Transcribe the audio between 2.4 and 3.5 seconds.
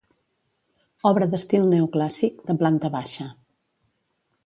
de planta baixa.